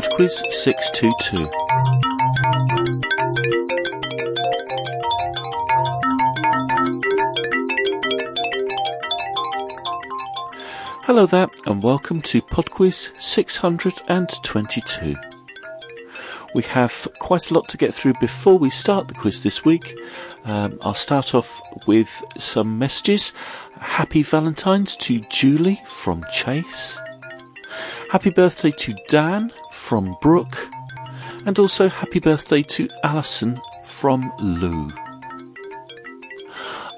Podquiz 0.00 0.32
622. 0.50 1.44
Hello 11.04 11.26
there, 11.26 11.48
and 11.66 11.82
welcome 11.82 12.22
to 12.22 12.40
Podquiz 12.40 13.10
622. 13.20 15.16
We 16.54 16.62
have 16.62 17.06
quite 17.18 17.50
a 17.50 17.54
lot 17.54 17.68
to 17.68 17.76
get 17.76 17.92
through 17.92 18.14
before 18.20 18.58
we 18.58 18.70
start 18.70 19.06
the 19.06 19.12
quiz 19.12 19.42
this 19.42 19.66
week. 19.66 19.94
Um, 20.46 20.78
I'll 20.80 20.94
start 20.94 21.34
off 21.34 21.60
with 21.86 22.24
some 22.38 22.78
messages. 22.78 23.34
Happy 23.78 24.22
Valentine's 24.22 24.96
to 24.96 25.20
Julie 25.28 25.82
from 25.84 26.24
Chase. 26.32 26.98
Happy 28.10 28.30
birthday 28.30 28.70
to 28.70 28.94
Dan 29.08 29.52
from 29.72 30.16
Brooke. 30.20 30.68
And 31.46 31.58
also 31.58 31.88
happy 31.88 32.20
birthday 32.20 32.62
to 32.62 32.88
Alison 33.02 33.58
from 33.84 34.30
Lou. 34.40 34.90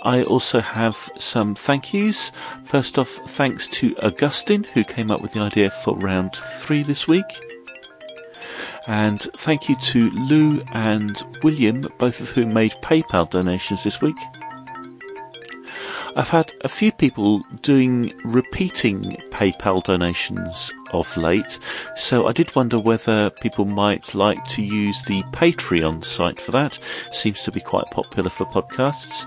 I 0.02 0.24
also 0.24 0.60
have 0.60 1.10
some 1.16 1.54
thank 1.54 1.94
yous. 1.94 2.32
First 2.64 2.98
off, 2.98 3.08
thanks 3.08 3.68
to 3.68 3.96
Augustine, 3.98 4.64
who 4.64 4.82
came 4.82 5.10
up 5.12 5.22
with 5.22 5.32
the 5.32 5.40
idea 5.40 5.70
for 5.70 5.96
round 5.96 6.34
three 6.34 6.82
this 6.82 7.06
week. 7.06 7.24
And 8.88 9.20
thank 9.20 9.68
you 9.68 9.76
to 9.76 10.10
Lou 10.10 10.60
and 10.72 11.22
William, 11.44 11.86
both 11.98 12.20
of 12.20 12.30
whom 12.30 12.52
made 12.52 12.72
PayPal 12.82 13.30
donations 13.30 13.84
this 13.84 14.00
week. 14.00 14.16
I've 16.14 16.28
had 16.28 16.52
a 16.60 16.68
few 16.68 16.92
people 16.92 17.42
doing 17.62 18.12
repeating 18.24 19.16
PayPal 19.30 19.82
donations 19.82 20.70
of 20.92 21.16
late, 21.16 21.58
so 21.96 22.26
I 22.26 22.32
did 22.32 22.54
wonder 22.54 22.78
whether 22.78 23.30
people 23.30 23.64
might 23.64 24.14
like 24.14 24.44
to 24.48 24.62
use 24.62 25.02
the 25.04 25.22
Patreon 25.32 26.04
site 26.04 26.38
for 26.38 26.52
that. 26.52 26.78
Seems 27.12 27.42
to 27.44 27.52
be 27.52 27.60
quite 27.60 27.86
popular 27.90 28.28
for 28.28 28.44
podcasts. 28.44 29.26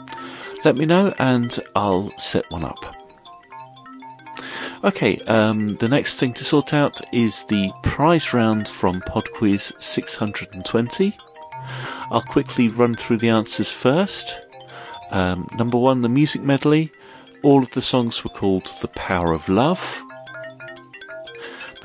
Let 0.63 0.77
me 0.77 0.85
know 0.85 1.11
and 1.17 1.59
I'll 1.75 2.15
set 2.19 2.49
one 2.51 2.63
up. 2.63 2.95
Okay, 4.83 5.17
um, 5.21 5.77
the 5.77 5.89
next 5.89 6.19
thing 6.19 6.33
to 6.33 6.43
sort 6.43 6.71
out 6.71 7.01
is 7.11 7.45
the 7.45 7.71
prize 7.81 8.31
round 8.31 8.67
from 8.67 9.01
PodQuiz 9.01 9.81
620. 9.81 11.17
I'll 12.11 12.21
quickly 12.21 12.67
run 12.67 12.93
through 12.93 13.17
the 13.17 13.29
answers 13.29 13.71
first. 13.71 14.44
Um, 15.15 15.47
number 15.57 15.77
one, 15.77 16.01
the 16.01 16.09
music 16.09 16.41
medley. 16.41 16.91
All 17.41 17.63
of 17.63 17.71
the 17.71 17.81
songs 17.81 18.25
were 18.25 18.29
called 18.29 18.69
The 18.81 18.89
Power 18.89 19.31
of 19.31 19.47
Love. 19.47 20.03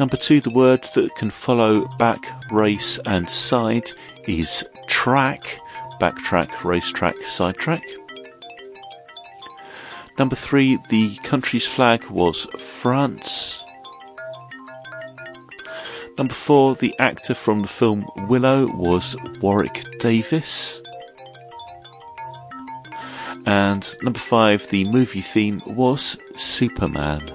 Number 0.01 0.17
two, 0.17 0.41
the 0.41 0.51
word 0.51 0.83
that 0.97 1.15
can 1.15 1.31
follow 1.31 1.87
back, 1.97 2.27
race, 2.51 2.99
and 3.07 3.31
side 3.31 3.93
is 4.27 4.67
track. 4.89 5.61
Backtrack, 6.01 6.65
racetrack, 6.65 7.19
sidetrack. 7.19 7.85
Number 10.19 10.35
three, 10.35 10.81
the 10.89 11.15
country's 11.19 11.69
flag 11.69 12.05
was 12.07 12.47
France. 12.59 13.65
Number 16.19 16.35
four, 16.35 16.75
the 16.75 16.99
actor 16.99 17.35
from 17.35 17.61
the 17.61 17.69
film 17.69 18.05
Willow 18.29 18.67
was 18.75 19.15
Warwick 19.41 20.01
Davis. 20.01 20.83
And 23.51 23.97
number 24.01 24.21
five, 24.21 24.69
the 24.69 24.85
movie 24.85 25.23
theme 25.23 25.61
was 25.67 26.17
Superman. 26.37 27.33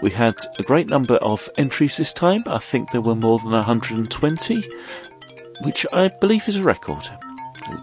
We 0.00 0.10
had 0.10 0.36
a 0.58 0.62
great 0.62 0.88
number 0.88 1.16
of 1.16 1.50
entries 1.58 1.98
this 1.98 2.14
time. 2.14 2.44
I 2.46 2.56
think 2.56 2.90
there 2.90 3.02
were 3.02 3.14
more 3.14 3.38
than 3.40 3.50
120, 3.50 4.64
which 5.64 5.84
I 5.92 6.08
believe 6.08 6.48
is 6.48 6.56
a 6.56 6.62
record. 6.62 7.06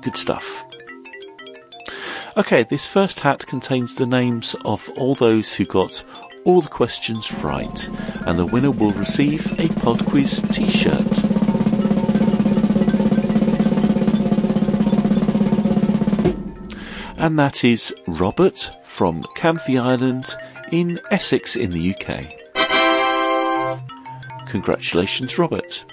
Good 0.01 0.17
stuff. 0.17 0.65
Okay, 2.35 2.63
this 2.63 2.87
first 2.87 3.19
hat 3.19 3.45
contains 3.45 3.93
the 3.93 4.07
names 4.07 4.55
of 4.65 4.89
all 4.97 5.13
those 5.13 5.53
who 5.53 5.65
got 5.65 6.03
all 6.45 6.61
the 6.61 6.69
questions 6.69 7.31
right, 7.43 7.87
and 8.25 8.39
the 8.39 8.45
winner 8.47 8.71
will 8.71 8.93
receive 8.93 9.45
a 9.59 9.67
PodQuiz 9.67 10.51
t-shirt. 10.51 11.28
And 17.19 17.37
that 17.37 17.65
is 17.65 17.93
Robert 18.07 18.71
from 18.81 19.23
Canvey 19.35 19.77
Island 19.77 20.35
in 20.71 21.01
Essex 21.11 21.57
in 21.57 21.71
the 21.71 21.93
UK. 21.93 22.33
Congratulations, 24.47 25.37
Robert. 25.37 25.83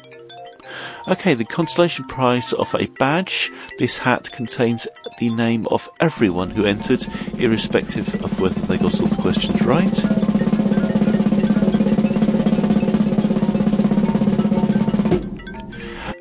Okay, 1.09 1.35
the 1.35 1.45
consolation 1.45 2.05
prize 2.05 2.53
of 2.53 2.73
a 2.77 2.87
badge. 3.01 3.51
This 3.79 3.99
hat 3.99 4.31
contains 4.31 4.87
the 5.19 5.31
name 5.31 5.67
of 5.73 5.91
everyone 5.99 6.51
who 6.51 6.65
entered, 6.65 7.05
irrespective 7.37 8.15
of 8.25 8.41
whether 8.41 8.61
they 8.61 8.79
got 8.79 9.01
all 9.01 9.09
the 9.09 9.17
questions 9.17 9.63
right. 9.63 10.05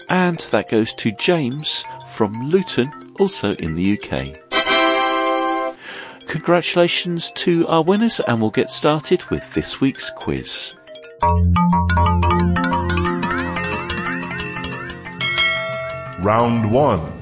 And 0.09 0.39
that 0.51 0.69
goes 0.69 0.95
to 0.95 1.11
James 1.11 1.85
from 2.07 2.49
Luton, 2.49 2.91
also 3.19 3.53
in 3.55 3.75
the 3.75 3.99
UK. 3.99 4.44
Congratulations 6.35 7.31
to 7.31 7.65
our 7.69 7.81
winners, 7.81 8.19
and 8.19 8.41
we'll 8.41 8.49
get 8.49 8.69
started 8.69 9.23
with 9.29 9.53
this 9.53 9.79
week's 9.79 10.09
quiz. 10.09 10.75
Round 16.19 16.73
1. 16.73 17.13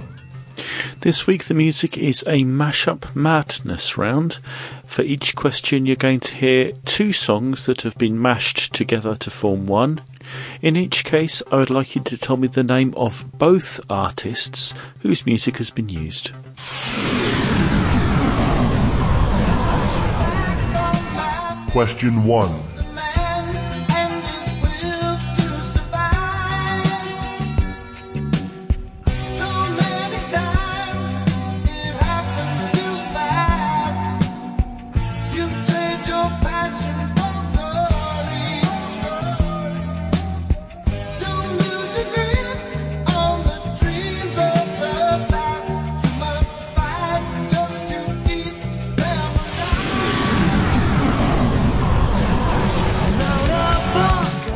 This 1.01 1.27
week 1.27 1.43
the 1.43 1.53
music 1.53 1.95
is 1.95 2.23
a 2.23 2.43
mashup 2.43 3.15
madness 3.15 3.99
round. 3.99 4.39
For 4.83 5.03
each 5.03 5.35
question 5.35 5.85
you're 5.85 5.95
going 5.95 6.21
to 6.21 6.33
hear 6.33 6.71
two 6.83 7.13
songs 7.13 7.67
that 7.67 7.83
have 7.83 7.97
been 7.99 8.19
mashed 8.19 8.73
together 8.73 9.15
to 9.17 9.29
form 9.29 9.67
one. 9.67 10.01
In 10.59 10.75
each 10.75 11.05
case 11.05 11.43
I 11.51 11.57
would 11.57 11.69
like 11.69 11.95
you 11.95 12.01
to 12.01 12.17
tell 12.17 12.37
me 12.37 12.47
the 12.47 12.63
name 12.63 12.95
of 12.97 13.25
both 13.37 13.79
artists 13.91 14.73
whose 15.01 15.27
music 15.27 15.57
has 15.57 15.69
been 15.69 15.89
used. 15.89 16.31
Question 21.73 22.23
1. 22.23 22.72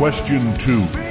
Question 0.07 0.57
2. 0.57 1.06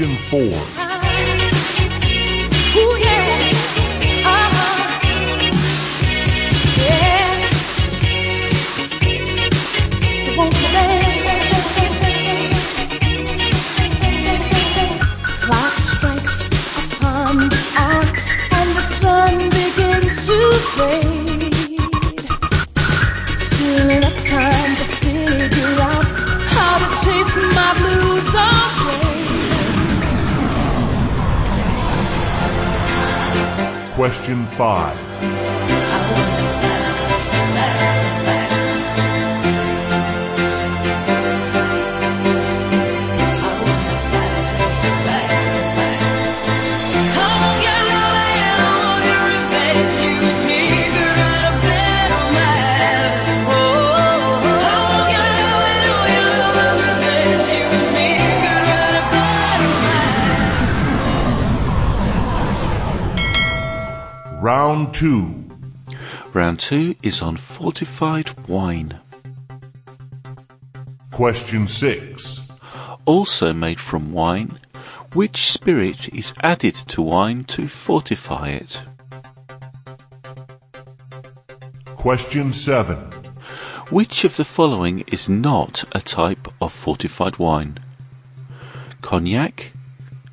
Question 0.00 0.16
4. 0.30 0.79
Question 34.00 34.46
5. 34.56 35.49
Round 64.40 64.94
2. 64.94 65.50
Round 66.32 66.58
two 66.58 66.94
is 67.02 67.20
on 67.20 67.36
fortified 67.36 68.30
wine. 68.48 68.98
Question 71.10 71.68
6. 71.68 72.40
Also 73.04 73.52
made 73.52 73.78
from 73.78 74.12
wine, 74.12 74.58
which 75.12 75.50
spirit 75.50 76.08
is 76.14 76.32
added 76.40 76.74
to 76.74 77.02
wine 77.02 77.44
to 77.44 77.68
fortify 77.68 78.48
it? 78.48 78.80
Question 81.84 82.54
7. 82.54 82.96
Which 83.90 84.24
of 84.24 84.38
the 84.38 84.46
following 84.46 85.00
is 85.12 85.28
not 85.28 85.84
a 85.92 86.00
type 86.00 86.48
of 86.62 86.72
fortified 86.72 87.36
wine? 87.38 87.76
Cognac, 89.02 89.72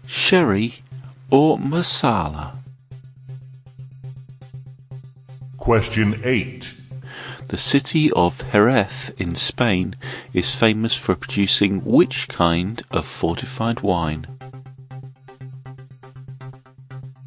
sherry, 0.07 0.75
or 1.29 1.59
Marsala? 1.59 2.56
Question 5.57 6.21
8. 6.23 6.73
The 7.47 7.57
city 7.57 8.11
of 8.11 8.43
Jerez 8.51 9.11
in 9.17 9.35
Spain 9.35 9.95
is 10.33 10.55
famous 10.55 10.95
for 10.95 11.15
producing 11.15 11.83
which 11.83 12.27
kind 12.27 12.81
of 12.91 13.05
fortified 13.05 13.81
wine? 13.81 14.27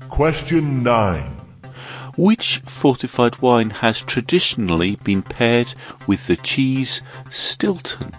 Question 0.09 0.83
9. 0.83 1.41
Which 2.17 2.59
fortified 2.59 3.41
wine 3.43 3.71
has 3.71 4.01
traditionally 4.01 4.97
been 5.05 5.23
paired 5.23 5.75
with 6.07 6.27
the 6.27 6.37
cheese 6.37 7.03
Stilton? 7.31 8.15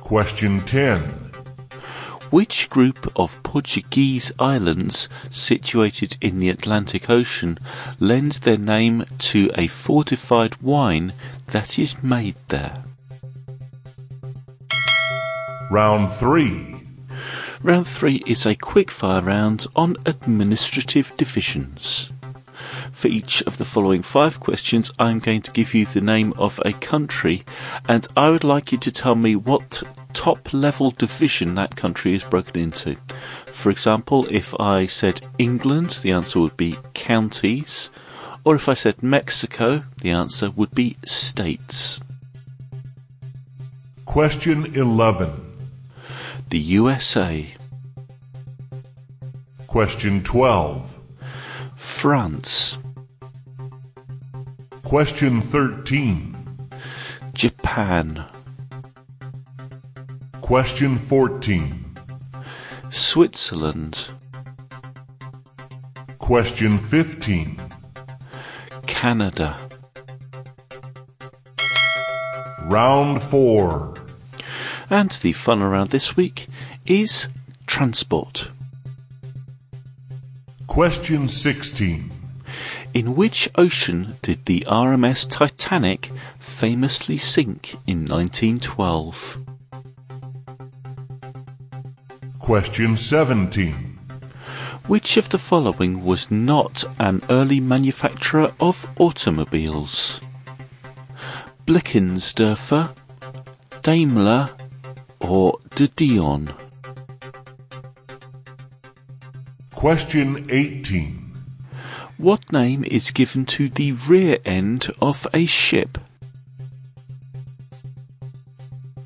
Question 0.00 0.62
10. 0.62 1.27
Which 2.30 2.68
group 2.68 3.10
of 3.16 3.42
Portuguese 3.42 4.32
islands 4.38 5.08
situated 5.30 6.18
in 6.20 6.40
the 6.40 6.50
Atlantic 6.50 7.08
Ocean 7.08 7.58
lend 7.98 8.32
their 8.32 8.58
name 8.58 9.06
to 9.30 9.50
a 9.54 9.66
fortified 9.66 10.60
wine 10.60 11.14
that 11.46 11.78
is 11.78 12.02
made 12.02 12.36
there? 12.48 12.74
Round 15.70 16.10
3. 16.10 16.78
Round 17.62 17.88
three 17.88 18.22
is 18.26 18.46
a 18.46 18.54
quickfire 18.54 19.24
round 19.24 19.66
on 19.74 19.96
administrative 20.06 21.16
divisions. 21.16 22.10
For 22.92 23.08
each 23.08 23.42
of 23.42 23.58
the 23.58 23.64
following 23.64 24.02
five 24.02 24.38
questions, 24.38 24.90
I'm 24.98 25.18
going 25.18 25.42
to 25.42 25.50
give 25.50 25.74
you 25.74 25.84
the 25.84 26.00
name 26.00 26.34
of 26.38 26.60
a 26.64 26.72
country, 26.72 27.42
and 27.88 28.06
I 28.16 28.30
would 28.30 28.44
like 28.44 28.70
you 28.70 28.78
to 28.78 28.92
tell 28.92 29.14
me 29.14 29.34
what 29.34 29.82
top 30.12 30.52
level 30.52 30.90
division 30.90 31.54
that 31.54 31.76
country 31.76 32.14
is 32.14 32.24
broken 32.24 32.58
into. 32.60 32.96
For 33.46 33.70
example, 33.70 34.26
if 34.30 34.58
I 34.60 34.86
said 34.86 35.20
England, 35.38 35.98
the 36.02 36.12
answer 36.12 36.40
would 36.40 36.56
be 36.56 36.78
counties, 36.94 37.90
or 38.44 38.54
if 38.54 38.68
I 38.68 38.74
said 38.74 39.02
Mexico, 39.02 39.84
the 39.98 40.10
answer 40.10 40.50
would 40.50 40.74
be 40.74 40.96
states. 41.04 42.00
Question 44.04 44.74
11. 44.74 45.44
The 46.48 46.58
USA, 46.58 47.46
Question 49.66 50.24
12. 50.24 50.98
France, 51.76 52.78
Question 54.82 55.42
13. 55.42 56.34
Japan, 57.34 58.24
Question 60.48 60.96
14. 60.96 61.94
Switzerland, 62.88 64.08
Question 66.18 66.78
15. 66.78 67.60
Canada. 68.86 69.58
Round 72.62 73.20
4. 73.20 73.94
And 74.88 75.10
the 75.10 75.34
fun 75.34 75.60
around 75.60 75.90
this 75.90 76.16
week 76.16 76.46
is 76.86 77.28
transport. 77.66 78.50
Question 80.66 81.28
16. 81.28 82.10
In 82.94 83.14
which 83.14 83.50
ocean 83.56 84.16
did 84.22 84.46
the 84.46 84.60
RMS 84.66 85.28
Titanic 85.28 86.10
famously 86.38 87.18
sink 87.18 87.74
in 87.86 88.06
1912? 88.06 89.57
Question 92.48 92.96
17. 92.96 93.74
Which 94.86 95.18
of 95.18 95.28
the 95.28 95.36
following 95.36 96.02
was 96.02 96.30
not 96.30 96.82
an 96.98 97.20
early 97.28 97.60
manufacturer 97.60 98.54
of 98.58 98.88
automobiles? 98.98 100.22
Blickensderfer, 101.66 102.96
Daimler, 103.82 104.48
or 105.20 105.58
De 105.74 105.88
Dion? 105.88 106.54
Question 109.74 110.46
18. 110.48 111.36
What 112.16 112.50
name 112.50 112.82
is 112.84 113.10
given 113.10 113.44
to 113.44 113.68
the 113.68 113.92
rear 113.92 114.38
end 114.46 114.86
of 115.02 115.26
a 115.34 115.44
ship? 115.44 115.98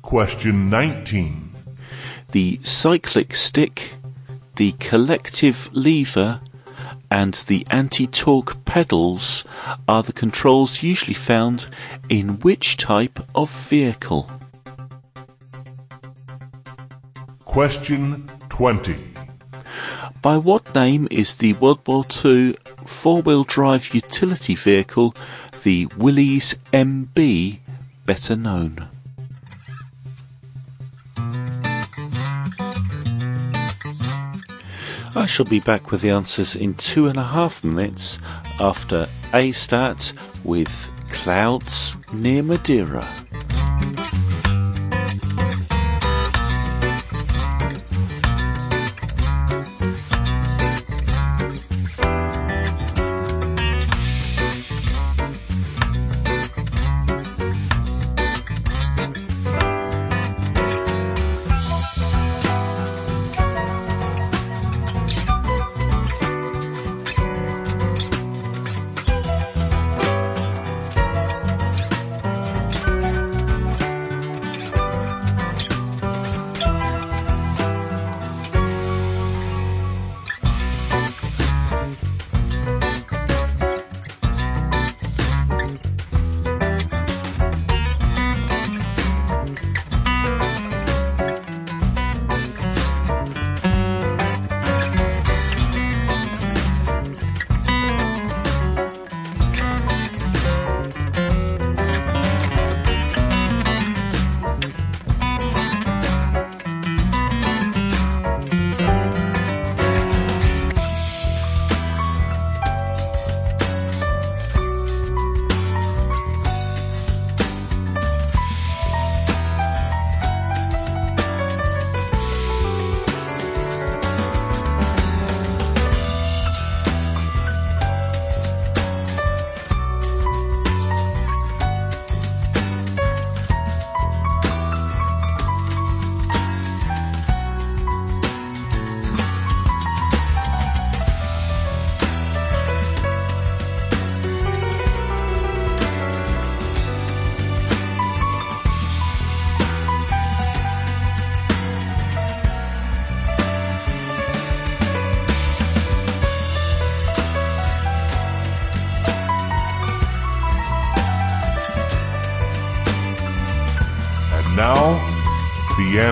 Question 0.01 0.69
19. 0.69 1.42
The 2.33 2.59
cyclic 2.63 3.35
stick, 3.35 3.93
the 4.55 4.71
collective 4.79 5.69
lever, 5.71 6.41
and 7.11 7.35
the 7.35 7.63
anti-torque 7.69 8.65
pedals 8.65 9.45
are 9.87 10.01
the 10.01 10.13
controls 10.13 10.81
usually 10.81 11.13
found 11.13 11.69
in 12.09 12.39
which 12.39 12.77
type 12.77 13.19
of 13.35 13.51
vehicle? 13.51 14.31
Question 17.45 18.27
20. 18.49 18.95
By 20.23 20.37
what 20.37 20.73
name 20.73 21.07
is 21.11 21.35
the 21.35 21.53
World 21.53 21.81
War 21.85 22.03
II 22.25 22.57
four-wheel 22.83 23.43
drive 23.43 23.93
utility 23.93 24.55
vehicle, 24.55 25.13
the 25.61 25.85
Willys 25.97 26.55
MB, 26.73 27.59
better 28.07 28.35
known? 28.35 28.89
I 35.15 35.27
shall 35.27 35.45
be 35.45 35.59
back 35.59 35.91
with 35.91 36.01
the 36.01 36.09
answers 36.09 36.55
in 36.55 36.73
two 36.73 37.07
and 37.07 37.19
a 37.19 37.23
half 37.23 37.63
minutes 37.63 38.19
after 38.59 39.07
astat 39.31 40.11
with 40.43 40.89
Clouds 41.11 41.95
near 42.11 42.41
Madeira. 42.41 43.07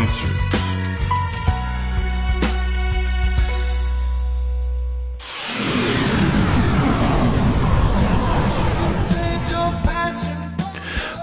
Answer. 0.01 0.27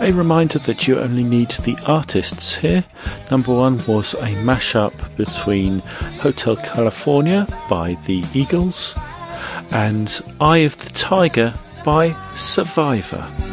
A 0.01 0.13
reminder 0.13 0.61
that 0.61 0.87
you 0.87 1.01
only 1.01 1.25
need 1.25 1.51
the 1.51 1.77
artists 1.85 2.55
here. 2.55 2.85
Number 3.33 3.53
one 3.53 3.85
was 3.87 4.15
a 4.15 4.37
mashup 4.47 4.95
between 5.17 5.81
Hotel 6.21 6.55
California 6.57 7.49
by 7.69 7.95
the 8.07 8.25
Eagles 8.33 8.95
and 9.73 10.23
Eye 10.41 10.59
of 10.59 10.77
the 10.77 10.91
Tiger 10.91 11.53
by 11.85 12.17
Survivor. 12.37 13.48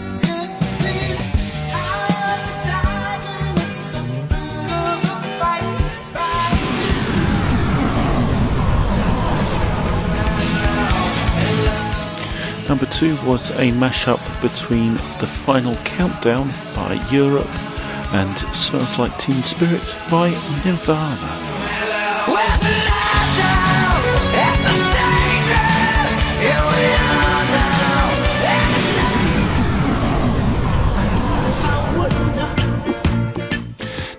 Number 12.68 12.88
two 12.88 13.16
was 13.28 13.52
a 13.52 13.72
mashup 13.72 14.20
between 14.42 14.96
The 15.20 15.28
Final 15.28 15.76
Countdown 15.86 16.50
by 16.76 16.94
Europe 17.12 17.48
and 18.14 18.38
Smells 18.56 18.98
Like 18.98 19.16
Teen 19.20 19.36
Spirit 19.44 19.96
by 20.10 20.30
Nirvana. 20.66 21.46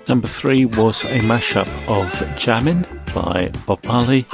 Number 0.09 0.29
three 0.29 0.67
was 0.67 1.05
a 1.05 1.19
mashup 1.19 1.69
of 1.89 2.39
Jammin' 2.39 2.87
by 3.13 3.51
Bob 3.67 3.85
Marley 3.85 4.25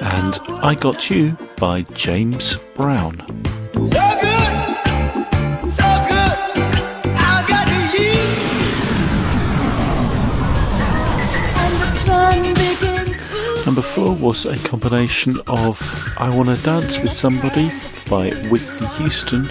and 0.00 0.38
I 0.62 0.74
Got 0.74 1.10
You 1.10 1.36
by 1.58 1.82
James 1.82 2.56
Brown. 2.74 3.47
So 3.80 4.00
good, 4.20 4.54
so 5.68 5.84
good. 6.08 6.36
I 7.16 7.44
got 7.46 7.68
you. 7.94 8.18
And 11.62 11.74
the 11.80 11.86
sun 11.86 12.42
begins 12.54 13.30
to 13.30 13.62
Number 13.66 13.82
four 13.82 14.14
was 14.14 14.46
a 14.46 14.56
combination 14.56 15.40
of 15.46 15.80
I 16.18 16.28
Wanna 16.34 16.56
Dance 16.56 16.98
with 16.98 17.12
Somebody 17.12 17.70
by 18.10 18.30
Whitney 18.50 18.86
Houston 18.98 19.48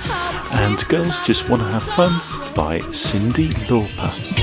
and 0.52 0.78
Girls 0.90 1.26
Just 1.26 1.48
Wanna 1.50 1.72
Have 1.72 1.84
Fun 1.84 2.12
by 2.54 2.80
Cyndi 2.92 3.54
Lauper. 3.70 4.37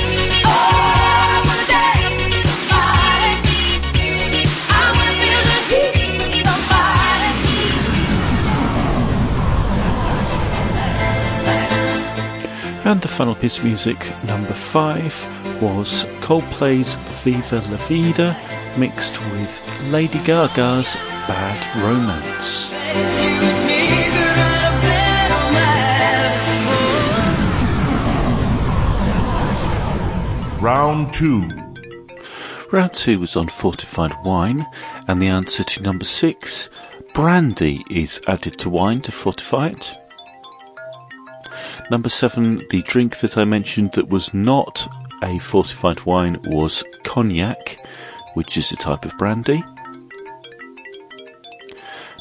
And 12.87 13.01
the 13.01 13.09
final 13.09 13.35
piece 13.35 13.57
of 13.57 13.65
music, 13.65 13.97
number 14.27 14.53
five, 14.53 15.15
was 15.63 16.05
Coldplay's 16.21 16.97
Viva 17.25 17.57
La 17.71 17.79
Vida 17.89 18.37
mixed 18.79 19.19
with 19.33 19.91
Lady 19.91 20.19
Gaga's 20.27 20.95
Bad 21.27 21.83
Romance. 21.83 22.75
Round 30.61 31.13
2. 31.15 31.49
Round 32.71 32.93
two 32.93 33.21
was 33.21 33.37
on 33.37 33.49
fortified 33.49 34.13
wine, 34.25 34.67
and 35.09 35.23
the 35.23 35.29
answer 35.29 35.65
to 35.65 35.83
number 35.83 36.05
six, 36.05 36.69
brandy 37.15 37.83
is 37.89 38.21
added 38.27 38.59
to 38.59 38.69
wine 38.69 39.01
to 39.03 39.13
fortify 39.13 39.69
it. 39.69 40.04
Number 41.91 42.09
seven, 42.09 42.63
the 42.71 42.83
drink 42.83 43.21
that 43.21 43.37
I 43.37 43.45
mentioned 43.45 43.93
that 43.93 44.09
was 44.09 44.33
not 44.33 44.89
a 45.23 45.39
fortified 45.39 46.05
wine 46.05 46.41
was 46.45 46.83
cognac, 47.03 47.79
which 48.35 48.57
is 48.57 48.73
a 48.73 48.77
type 48.77 49.05
of 49.05 49.17
brandy. 49.19 49.63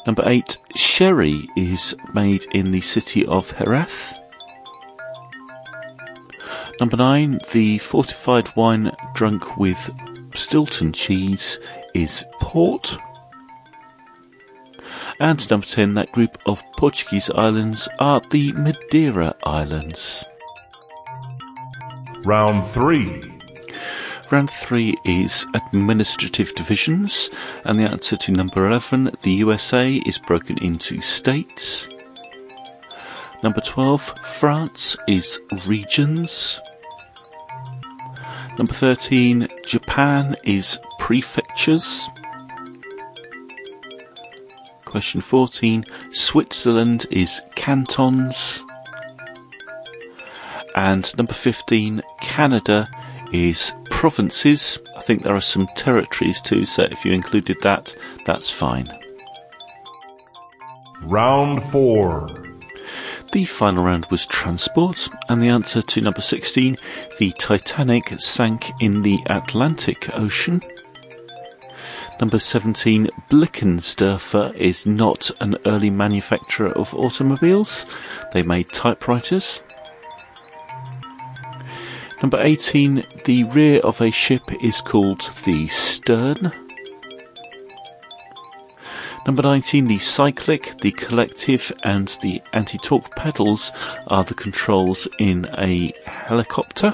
Number 0.05 0.23
eight, 0.25 0.57
sherry 0.75 1.47
is 1.55 1.95
made 2.13 2.45
in 2.51 2.71
the 2.71 2.81
city 2.81 3.25
of 3.25 3.57
Jerez. 3.57 4.13
Number 6.79 6.97
nine, 6.97 7.39
the 7.53 7.77
fortified 7.77 8.53
wine 8.57 8.91
drunk 9.13 9.57
with 9.57 9.93
Stilton 10.35 10.91
cheese 10.91 11.59
is 11.93 12.25
port. 12.41 12.97
And 15.19 15.49
number 15.49 15.65
10, 15.65 15.93
that 15.93 16.11
group 16.11 16.37
of 16.45 16.63
Portuguese 16.77 17.29
islands 17.29 17.87
are 17.99 18.21
the 18.29 18.51
Madeira 18.53 19.35
Islands. 19.45 20.25
Round 22.25 22.65
3. 22.65 23.33
Round 24.31 24.49
three 24.49 24.95
is 25.05 25.45
administrative 25.53 26.55
divisions, 26.55 27.29
and 27.65 27.77
the 27.79 27.87
answer 27.87 28.17
to 28.17 28.31
number 28.31 28.65
11, 28.65 29.11
the 29.21 29.31
USA, 29.31 29.97
is 30.07 30.17
broken 30.17 30.57
into 30.57 31.01
states. 31.01 31.87
Number 33.43 33.61
12, 33.61 34.01
France 34.23 34.97
is 35.07 35.39
regions. 35.67 36.59
Number 38.57 38.73
13, 38.73 39.47
Japan 39.67 40.35
is 40.43 40.79
prefectures. 40.97 42.09
Question 44.93 45.21
14, 45.21 45.85
Switzerland 46.11 47.07
is 47.09 47.41
cantons. 47.55 48.63
And 50.75 51.11
number 51.17 51.33
15, 51.33 52.03
Canada 52.21 52.87
is 53.31 53.73
provinces. 53.85 54.77
I 54.95 54.99
think 55.01 55.23
there 55.23 55.33
are 55.33 55.41
some 55.41 55.65
territories 55.75 56.43
too, 56.43 56.67
so 56.67 56.83
if 56.83 57.05
you 57.05 57.11
included 57.11 57.57
that, 57.61 57.95
that's 58.27 58.51
fine. 58.51 58.87
Round 61.01 61.63
4. 61.63 62.29
The 63.31 63.45
final 63.45 63.85
round 63.85 64.05
was 64.11 64.27
transport, 64.27 65.09
and 65.27 65.41
the 65.41 65.49
answer 65.49 65.81
to 65.81 66.01
number 66.01 66.21
16, 66.21 66.77
the 67.17 67.31
Titanic 67.39 68.19
sank 68.19 68.69
in 68.79 69.01
the 69.01 69.17
Atlantic 69.31 70.07
Ocean. 70.13 70.61
Number 72.19 72.39
17, 72.39 73.09
Blickensderfer 73.29 74.55
is 74.55 74.85
not 74.85 75.29
an 75.41 75.57
early 75.65 75.89
manufacturer 75.89 76.71
of 76.71 76.93
automobiles. 76.93 77.85
They 78.31 78.43
made 78.43 78.71
typewriters. 78.71 79.61
Number 82.21 82.39
18, 82.41 83.03
the 83.25 83.43
rear 83.45 83.81
of 83.81 83.99
a 83.99 84.11
ship 84.11 84.43
is 84.63 84.79
called 84.79 85.29
the 85.43 85.67
stern. 85.67 86.53
Number 89.25 89.41
19, 89.41 89.87
the 89.87 89.99
cyclic, 89.99 90.79
the 90.81 90.91
collective, 90.91 91.73
and 91.83 92.07
the 92.21 92.41
anti-torque 92.53 93.15
pedals 93.15 93.71
are 94.07 94.23
the 94.23 94.33
controls 94.33 95.07
in 95.19 95.49
a 95.57 95.93
helicopter. 96.05 96.93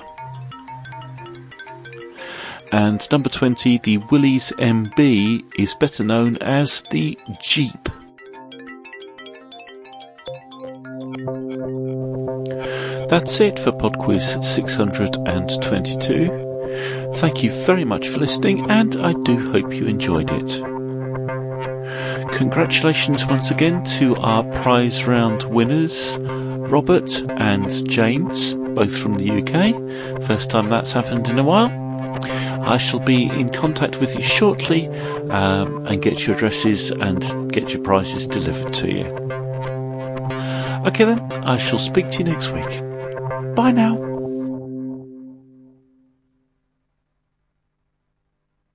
And 2.72 3.12
number 3.12 3.30
20, 3.30 3.80
the 3.80 3.98
Willys 4.12 4.54
MB 4.58 5.44
is 5.58 5.74
better 5.76 6.04
known 6.04 6.38
as 6.38 6.84
the 6.92 7.18
Jeep. 7.42 7.90
That's 13.10 13.42
it 13.42 13.58
for 13.58 13.72
PodQuiz 13.72 14.46
622. 14.46 17.16
Thank 17.16 17.42
you 17.42 17.50
very 17.66 17.84
much 17.84 18.08
for 18.08 18.20
listening, 18.20 18.70
and 18.70 18.96
I 18.98 19.14
do 19.14 19.52
hope 19.52 19.74
you 19.74 19.88
enjoyed 19.88 20.30
it. 20.32 20.62
Congratulations 22.34 23.26
once 23.26 23.50
again 23.50 23.84
to 23.98 24.16
our 24.18 24.44
prize 24.62 25.06
round 25.06 25.42
winners, 25.44 26.20
Robert 26.20 27.20
and 27.32 27.90
James, 27.90 28.54
both 28.54 28.96
from 28.96 29.16
the 29.16 29.42
UK. 29.42 29.74
First 30.22 30.52
time 30.52 30.70
that's 30.70 30.94
happened 30.94 31.30
in 31.30 31.40
a 31.40 31.44
while. 31.44 31.79
I 32.70 32.78
shall 32.78 33.00
be 33.00 33.24
in 33.24 33.50
contact 33.50 34.00
with 34.00 34.16
you 34.16 34.22
shortly 34.22 34.88
um, 35.30 35.88
and 35.88 36.02
get 36.02 36.28
your 36.28 36.36
addresses 36.36 36.92
and 36.92 37.52
get 37.52 37.74
your 37.74 37.82
prizes 37.82 38.28
delivered 38.28 38.74
to 38.76 38.96
you. 38.96 39.06
Okay 40.86 41.04
then, 41.04 41.20
I 41.44 41.58
shall 41.58 41.80
speak 41.80 42.10
to 42.12 42.20
you 42.20 42.26
next 42.26 42.52
week. 42.52 42.70
Bye 43.56 43.72
now. 43.72 44.09